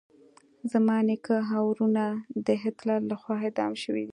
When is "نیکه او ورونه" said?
1.07-2.05